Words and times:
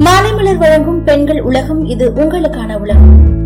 மாலைமலர் 0.00 0.56
வழங்கும் 0.56 1.04
பெண்கள் 1.04 1.40
உலகம் 1.40 1.84
இது 1.84 2.10
உங்களுக்கான 2.10 2.78
உலகம். 2.78 3.36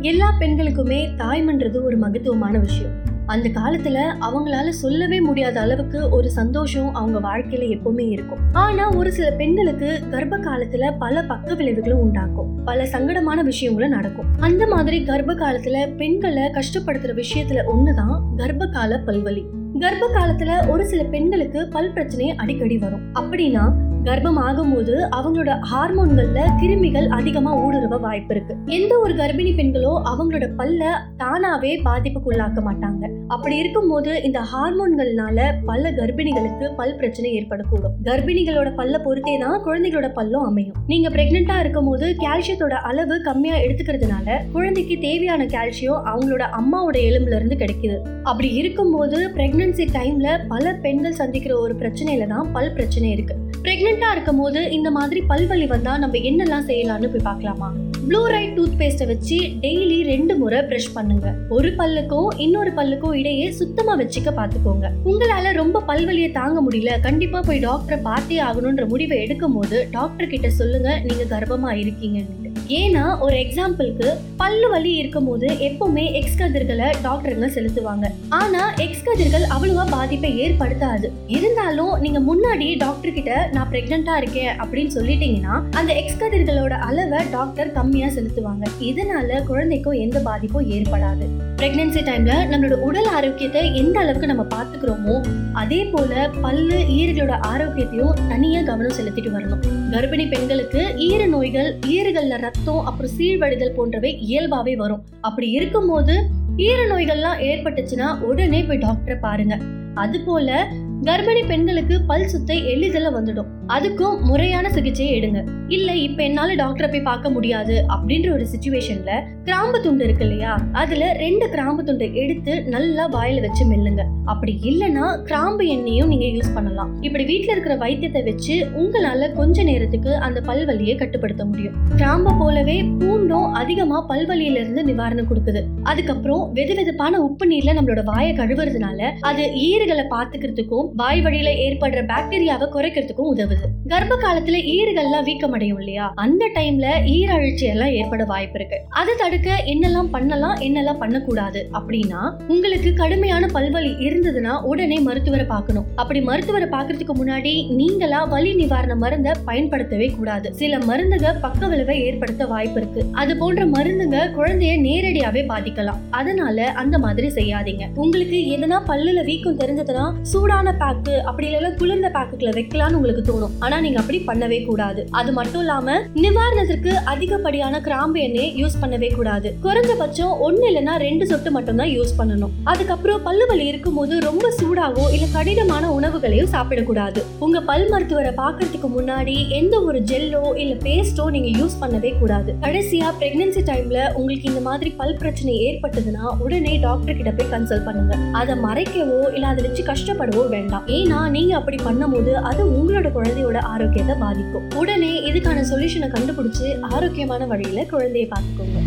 எல்லா 0.00 0.34
பெண்களுக்குமே 0.40 1.06
தாய்மன்றது 1.16 1.82
ஒரு 1.82 1.96
மகத்துவமான 1.96 2.58
விஷயம். 2.58 2.90
அந்த 3.26 3.48
காலத்துல 3.48 3.98
அவங்களால 4.20 4.68
சொல்லவே 4.68 5.20
முடியாத 5.20 5.60
அளவுக்கு 5.60 6.08
ஒரு 6.08 6.30
சந்தோஷம் 6.30 6.94
அவங்க 6.94 7.20
வாழ்க்கையில 7.20 7.78
எப்பவுமே 7.78 8.08
இருக்கும். 8.08 8.38
ஆனா 8.52 8.94
ஒரு 8.94 9.12
சில 9.12 9.30
பெண்களுக்கு 9.30 10.00
கர்ப்ப 10.10 10.38
காலத்துல 10.38 10.98
பல 10.98 11.22
பக்க 11.22 11.54
விளைவுகளும் 11.54 12.00
உண்டாக்கும். 12.00 12.64
பல 12.64 12.84
சங்கடமான 12.84 13.42
விஷயங்களும் 13.42 13.90
நடக்கும். 13.90 14.26
அந்த 14.40 14.66
மாதிரி 14.66 15.04
கர்ப்ப 15.04 15.34
காலத்துல 15.34 15.96
பெண்களை 15.96 16.42
கஷ்டப்படுத்துற 16.42 17.22
விஷயத்துல 17.22 17.62
ஒண்ணுதான் 17.76 18.20
கர்ப்ப 18.36 18.66
கால 18.66 19.02
பல்வலி. 19.06 19.44
கர்ப்ப 19.80 20.08
காலத்துல 20.14 20.68
ஒரு 20.68 20.86
சில 20.86 21.02
பெண்களுக்கு 21.02 21.68
பல் 21.68 21.92
பிரச்சனை 21.92 22.34
அடிக்கடி 22.34 22.78
வரும். 22.78 23.00
அப்படின்னா 23.14 23.92
கர்ப்பம் 24.06 24.38
ஆகும்போது 24.46 24.94
அவங்களோட 25.16 25.52
ஹார்மோன்கள்ல 25.70 26.40
கிருமிகள் 26.60 27.06
அதிகமா 27.18 27.52
ஊடுருவ 27.64 27.98
வாய்ப்பு 28.00 28.32
இருக்கு 28.34 28.54
எந்த 28.76 28.92
ஒரு 28.98 29.14
கர்ப்பிணி 29.14 29.52
பெண்களோ 29.58 29.92
அவங்களோட 30.10 30.46
பல்ல 30.58 30.82
தானாவே 31.22 31.72
பாதிப்புக்குள்ளாக்க 31.86 32.60
மாட்டாங்க. 32.68 33.02
அப்படி 33.34 33.56
இருக்கும்போது 33.56 34.10
இந்த 34.22 34.40
ஹார்மோன்கள்னால 34.52 35.46
பல 35.70 35.92
கர்ப்பிணிகளுக்கு 35.98 36.66
பல் 36.80 36.96
பிரச்சனை 36.96 37.30
ஏற்படக்கூடும். 37.38 37.94
கர்ப்பிணிகளோட 38.08 38.70
பல்ல 38.80 38.98
பொறுத்தே 39.06 39.38
தான் 39.44 39.56
குழந்தைகளோட 39.66 40.10
பல்லும் 40.18 40.46
அமையும். 40.50 40.76
நீங்க 40.86 41.08
பிரெக்னெண்டா 41.16 41.56
இருக்கும் 41.60 41.88
போது 41.90 42.08
கால்சியத்தோட 42.24 42.74
அளவு 42.90 43.16
கம்மியா 43.28 43.56
எடுத்துக்கிறதுனால 43.64 44.38
குழந்தைக்கு 44.52 44.98
தேவையான 44.98 45.44
கால்சியம் 45.56 46.02
அவங்களோட 46.12 46.44
அம்மாவோட 46.60 46.98
எலும்புல 47.08 47.38
இருந்து 47.40 47.58
கிடைக்குது. 47.64 47.98
அப்படி 48.22 48.50
இருக்கும்போது 48.54 49.20
பிரெக்னன்சி 49.38 49.86
டைம்ல 49.98 50.28
பல 50.48 50.74
பெண்கள் 50.86 51.18
சந்திக்கிற 51.22 51.54
ஒரு 51.58 51.76
பிரச்சனையில 51.82 52.26
தான் 52.26 52.52
பல் 52.52 52.72
பிரச்சனை 52.72 53.10
இருக்கு. 53.10 53.36
ப்ரெக்னெண்ட்டாக 53.64 54.14
இருக்கும் 54.14 54.40
போது 54.42 54.70
இந்த 54.70 54.88
மாதிரி 54.90 55.20
பல்வலி 55.28 55.66
வந்தால் 55.66 56.00
நம்ம 56.02 56.18
என்னெல்லாம் 56.30 56.66
செய்யலாம்னு 56.70 57.08
போய் 57.12 57.24
பார்க்கலாமா? 57.28 57.68
ப்ளூ 58.08 58.20
ரைட் 58.32 58.52
டூத் 58.56 58.76
பேஸ்ட்டை 58.80 59.06
வச்சு 59.06 59.38
டெய்லி 59.62 59.96
ரெண்டு 60.10 60.34
முறை 60.40 60.58
ப்ரஷ் 60.70 60.90
பண்ணுங்க. 60.94 61.28
ஒரு 61.48 61.70
பல்லுக்கும் 61.78 62.28
இன்னொரு 62.36 62.70
பல்லுக்கும் 62.70 63.16
இடையே 63.20 63.46
சுத்தமாக 63.50 63.96
வச்சுக்க 64.02 64.32
பார்த்துக்கோங்க. 64.40 64.90
உங்களால் 65.04 65.50
ரொம்ப 65.52 65.82
பல்வலியை 65.88 66.32
தாங்க 66.32 66.60
முடியல. 66.66 67.00
கண்டிப்பாக 67.00 67.46
போய் 67.46 67.64
டாக்டரை 67.66 68.00
பார்த்தே 68.02 68.40
ஆகணுன்ற 68.48 68.86
முடிவை 68.88 69.18
எடுக்கும் 69.22 69.56
போது 69.58 69.88
டாக்டர் 69.90 70.32
கிட்ட 70.34 70.50
சொல்லுங்க 70.60 70.90
நீங்கள் 71.08 71.32
கர்ப்பமாக 71.34 71.80
இருக்கீங்கன்னு 71.84 72.53
ஏன்னா 72.68 73.18
ஒரு 73.20 73.36
எக்ஸாம்பிளுக்கு 73.36 74.08
பல்லு 74.36 74.68
வலி 74.70 74.92
இருக்கும் 74.92 75.24
போது 75.24 75.46
எப்பவுமே 75.46 76.12
எக்ஸ் 76.12 76.36
கதிர்களை 76.36 76.86
டாக்டருங்க 76.86 77.48
செலுத்துவாங்க. 77.56 78.04
ஆனா 78.28 78.74
எக்ஸ் 78.74 79.02
கதிர்கள் 79.02 79.42
அவ்வளவா 79.42 79.90
பாதிப்பை 79.90 80.40
ஏற்படுத்தாது. 80.40 81.10
இருந்தாலும் 81.26 82.00
நீங்க 82.00 82.20
முன்னாடி 82.20 82.78
டாக்டர் 82.78 83.12
கிட்ட 83.12 83.48
நான் 83.52 83.68
பிரெக்னெண்டா 83.70 84.16
இருக்கேன் 84.16 84.56
அப்படின்னு 84.56 84.90
சொல்லிட்டீங்கன்னா 84.94 85.62
அந்த 85.70 85.92
எக்ஸ் 85.92 86.18
கதிர்களோட 86.18 86.70
அளவை 86.70 87.30
டாக்டர் 87.30 87.72
கம்மியா 87.72 88.06
செலுத்துவாங்க. 88.06 88.66
இதனால 88.80 89.44
குழந்தைக்கும் 89.44 89.92
எந்த 89.92 90.20
பாதிப்பும் 90.20 90.70
ஏற்படாது. 90.70 91.28
பிரெக்னன்சி 91.64 92.00
டைம்ல 92.06 92.32
நம்மளோட 92.50 92.72
உடல் 92.72 93.06
ஆரோக்கியத்தை 93.06 93.74
எந்த 93.74 94.00
அளவுக்கு 94.00 94.26
நம்ம 94.26 94.42
பார்த்துக்கிறோமோ 94.42 95.14
அதே 95.52 95.84
போல 95.84 96.30
பல்லு 96.40 96.78
ஈறுகளோட 96.78 97.38
ஆரோக்கியத்தையும் 97.40 98.16
தனியா 98.28 98.62
கவனம் 98.62 98.96
செலுத்திட்டு 98.98 99.30
வரணும். 99.36 99.62
கர்ப்பிணி 99.90 100.28
பெண்களுக்கு 100.28 100.94
ஈர 100.96 101.26
நோய்கள் 101.26 101.78
ஈறுகள்ல 101.86 102.38
ரத்தம் 102.38 102.84
அப்புறம் 102.84 103.10
சீழ்வடிதல் 103.18 103.74
போன்றவை 103.76 104.10
இயல்பாவே 104.28 104.76
வரும். 104.76 105.04
அப்படி 105.20 105.50
இருக்கும்போது 105.50 106.16
ஈர 106.56 106.86
நோய்கள்லாம் 106.86 107.40
ஏற்பட்டுச்சுன்னா 107.50 108.20
உடனே 108.20 108.62
போய் 108.62 108.78
டாக்டரை 108.78 109.16
பாருங்க. 109.20 109.58
அது 109.94 110.20
போல 110.20 110.68
கர்ப்பிணி 111.04 111.46
பெண்களுக்கு 111.46 112.00
பல் 112.00 112.28
சுத்தை 112.28 112.66
எளிதில் 112.66 113.14
வந்துடும். 113.14 113.46
அதுக்கும் 113.68 114.20
முறையான 114.20 114.70
சிகிச்சையை 114.70 115.20
எடுங்க. 115.20 115.48
இல்ல 115.68 115.94
இப்ப 115.96 116.22
என்னால 116.22 116.54
டாக்டரை 116.54 116.90
போய் 116.90 117.00
பார்க்க 117.00 117.30
முடியாது 117.30 117.84
அப்படின்ற 117.88 118.32
ஒரு 118.32 118.46
சுச்சுவேஷன்ல 118.52 119.12
கிராம்பு 119.44 119.80
துண்டு 119.80 120.04
இருக்கு 120.04 120.24
இல்லையா? 120.24 120.58
அதுல 120.72 121.12
ரெண்டு 121.12 121.48
கிராம்பு 121.48 121.84
துண்டை 121.84 122.14
எடுத்து 122.14 122.62
நல்லா 122.62 123.08
வாயில 123.08 123.40
வச்சு 123.40 123.64
மெல்லுங்க. 123.72 124.04
அப்படி 124.24 124.58
இல்லனா 124.62 125.22
கிராம்பு 125.22 125.66
எண்ணெயும் 125.66 126.06
நீங்க 126.06 126.24
யூஸ் 126.24 126.54
பண்ணலாம். 126.54 127.02
இப்படி 127.02 127.24
வீட்டுல 127.24 127.50
இருக்கிற 127.50 127.76
வைத்தியத்தை 127.76 128.24
வச்சு 128.24 128.66
உங்களால 128.76 129.32
கொஞ்ச 129.32 129.62
நேரத்துக்கு 129.62 130.14
அந்த 130.16 130.40
பல்வலியை 130.40 130.96
கட்டுப்படுத்த 130.96 131.44
முடியும். 131.44 131.74
கிராம்பை 131.96 132.34
போலவே 132.38 132.82
பூண்டும் 132.82 133.50
அதிகமா 133.52 134.08
பல்வலியில 134.08 134.60
இருந்து 134.60 134.84
நிவாரணம் 134.84 135.30
கொடுக்குது. 135.30 135.62
அதுக்கப்புறம் 135.82 136.54
வெது 136.54 136.74
வெதுப்பான 136.80 137.10
உப்பு 137.10 137.46
நீர்ல 137.46 137.74
நம்மளோட 137.80 138.04
வாயை 138.04 138.36
கழுவுறதுனால 138.36 139.12
அது 139.20 139.42
ஈறுகளை 139.42 140.06
பாத்துக்கிறதுக்கும் 140.10 140.92
வாய் 140.96 141.20
வழியில 141.20 141.50
ஏற்படுற 141.50 142.00
பாக்டீரியாவை 142.06 142.66
குறைக்கிறதுக்கும் 142.72 143.30
உதவுது. 143.34 143.68
கர்ப்ப 143.88 144.16
காலத்துல 144.16 144.58
ஈறுகள்லாம் 144.74 145.24
வீக்கமடையும் 145.24 145.78
இல்லையா? 145.78 146.12
அந்த 146.14 146.50
டைம்ல 146.54 146.86
ஈரழிச்சி 147.04 147.62
எல்லாம் 147.62 147.88
ஏற்பட 147.88 148.24
வாய்ப்பு 148.24 148.58
இருக்கு. 148.58 148.80
அதை 148.88 149.14
தடுக்க 149.18 149.62
என்னெல்லாம் 149.66 150.08
பண்ணலாம் 150.10 150.56
என்னெல்லாம் 150.56 150.98
பண்ணக்கூடாது 150.98 151.68
அப்படின்னா 151.72 152.32
உங்களுக்கு 152.48 152.94
கடுமையான 152.94 153.46
பல்வலி 153.46 153.92
இருந்ததுன்னா 153.92 154.62
உடனே 154.62 154.98
மருத்துவரை 154.98 155.46
பார்க்கணும். 155.46 155.84
அப்படி 155.96 156.20
மருத்துவரை 156.20 156.68
பார்க்கறதுக்கு 156.68 157.14
முன்னாடி 157.14 157.74
நீங்களா 157.74 158.24
வலி 158.24 158.54
நிவாரண 158.54 158.94
மருந்தை 158.94 159.32
பயன்படுத்தவே 159.44 160.06
கூடாது. 160.06 160.54
சில 160.54 160.78
மருந்துக 160.78 161.34
பக்க 161.40 161.66
விளைவை 161.66 162.00
ஏற்படுத்த 162.00 162.46
வாய்ப்பு 162.46 162.80
இருக்கு. 162.80 163.04
அது 163.12 163.36
போன்ற 163.36 163.66
மருந்துங்க 163.66 164.30
குழந்தைய 164.36 164.80
நேரடியாவே 164.80 165.44
பாதிக்கலாம். 165.48 166.00
அதனால 166.10 166.70
அந்த 166.70 166.98
மாதிரி 166.98 167.28
செய்யாதீங்க. 167.28 167.84
உங்களுக்கு 167.94 168.36
எதனா 168.36 168.80
பல்லுல 168.86 169.24
வீக்கம் 169.24 169.58
தெரிஞ்சதுன்னா 169.58 170.12
சூடான 170.22 170.73
பேக்கு 170.82 171.14
அப்படி 171.28 171.46
இல்லைன்னா 171.48 171.70
குளிர்ந்த 171.80 172.08
பேக்குக்குள்ள 172.16 172.52
வைக்கலாம்னு 172.58 172.98
உங்களுக்கு 172.98 173.24
தோணும். 173.30 173.54
ஆனா 173.64 173.76
நீங்க 173.84 173.98
அப்படி 174.02 174.18
பண்ணவே 174.28 174.58
கூடாது. 174.68 175.00
அது 175.20 175.30
மட்டும் 175.38 175.62
இல்லாம 175.64 175.96
நிவாரணத்திற்கு 176.24 176.92
அதிகப்படியான 177.12 177.80
கிராம்பு 177.86 178.20
எண்ணெய் 178.26 178.52
யூஸ் 178.60 178.78
பண்ணவே 178.82 179.10
கூடாது. 179.18 179.50
குறைஞ்சபட்சம் 179.66 180.34
ஒன்னு 180.46 180.64
இல்லைன்னா 180.70 180.96
ரெண்டு 181.06 181.24
சொட்டு 181.32 181.50
மட்டும் 181.56 181.80
தான் 181.82 181.92
யூஸ் 181.96 182.14
பண்ணணும். 182.18 182.52
அதுக்கப்புறம் 182.72 183.22
பல்லு 183.28 183.46
வலி 183.52 183.66
இருக்கும்போது 183.72 184.14
ரொம்ப 184.28 184.46
சூடாவோ 184.60 185.04
இல்ல 185.16 185.26
கடினமான 185.36 185.90
உணவுகளையும் 185.98 186.50
சாப்பிடக்கூடாது. 186.54 187.22
உங்க 187.46 187.60
பல் 187.70 187.86
மருத்துவரை 187.92 188.32
பார்க்கறதுக்கு 188.42 188.90
முன்னாடி 188.96 189.36
எந்த 189.60 189.74
ஒரு 189.88 189.98
ஜெல்லோ 190.10 190.44
இல்ல 190.62 190.74
பேஸ்டோ 190.86 191.26
நீங்க 191.36 191.50
யூஸ் 191.60 191.80
பண்ணவே 191.82 192.12
கூடாது. 192.20 192.50
கடைசியா 192.64 193.08
பிரெக்னன்சி 193.20 193.62
டைம்ல 193.70 193.98
உங்களுக்கு 194.18 194.50
இந்த 194.52 194.62
மாதிரி 194.68 194.90
பல் 195.00 195.18
பிரச்சனை 195.22 195.54
ஏற்பட்டதுன்னா 195.68 196.24
உடனே 196.44 196.74
டாக்டர் 196.86 197.18
கிட்ட 197.20 197.32
போய் 197.38 197.52
கன்சல்ட் 197.54 197.86
பண்ணுங்க. 197.88 198.14
அதை 198.40 198.56
மறைக்கவோ 198.66 199.20
இல்ல 199.34 199.46
அதை 199.52 199.62
வச்சு 199.66 199.82
கஷ்டப்படவோ 199.92 200.42
வேண்டாம். 200.64 200.86
ஏன்னா 200.98 201.18
நீங்க 201.36 201.52
அப்படி 201.60 201.78
பண்ணும்போது 201.86 202.32
அது 202.50 202.62
உங்களோட 202.78 203.08
குழந்தையோட 203.16 203.58
ஆரோக்கியத்தை 203.72 204.14
பாதிக்கும். 204.24 204.66
உடனே 204.80 205.12
இதுக்கான 205.30 205.64
சொல்யூஷனை 205.70 206.08
கண்டுபிடிச்சு 206.14 206.68
ஆரோக்கியமான 206.94 207.46
வழியில 207.52 207.82
குழந்தையை 207.94 208.26
பார்த்துக்கோங்க. 208.34 208.80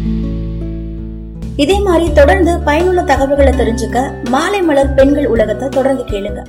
இதே 1.64 1.76
மாதிரி 1.86 2.08
தொடர்ந்து 2.18 2.52
பயனுள்ள 2.68 3.02
தகவல்களை 3.12 3.54
தெரிஞ்சுக்க 3.60 4.00
மாலை 4.34 4.60
மலர் 4.68 4.94
பெண்கள் 4.98 5.32
உலகத்தை 5.36 5.68
தொடர்ந்து 5.78 6.04
கேளுங்க. 6.12 6.42